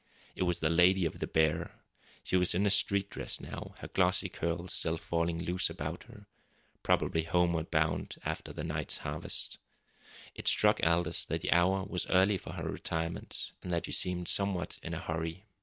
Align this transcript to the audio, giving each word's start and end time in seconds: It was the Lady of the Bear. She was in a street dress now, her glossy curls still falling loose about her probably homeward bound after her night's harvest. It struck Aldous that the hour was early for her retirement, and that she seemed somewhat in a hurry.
It 0.35 0.45
was 0.45 0.61
the 0.61 0.69
Lady 0.71 1.05
of 1.05 1.19
the 1.19 1.27
Bear. 1.27 1.79
She 2.23 2.35
was 2.35 2.55
in 2.55 2.65
a 2.65 2.71
street 2.71 3.07
dress 3.11 3.39
now, 3.39 3.75
her 3.81 3.87
glossy 3.87 4.29
curls 4.29 4.73
still 4.73 4.97
falling 4.97 5.43
loose 5.43 5.69
about 5.69 6.05
her 6.05 6.25
probably 6.81 7.21
homeward 7.21 7.69
bound 7.69 8.15
after 8.25 8.51
her 8.51 8.63
night's 8.63 8.97
harvest. 8.97 9.59
It 10.33 10.47
struck 10.47 10.79
Aldous 10.83 11.27
that 11.27 11.41
the 11.41 11.51
hour 11.51 11.85
was 11.85 12.07
early 12.07 12.39
for 12.39 12.53
her 12.53 12.67
retirement, 12.67 13.51
and 13.61 13.71
that 13.71 13.85
she 13.85 13.91
seemed 13.91 14.27
somewhat 14.27 14.79
in 14.81 14.95
a 14.95 14.99
hurry. 14.99 15.45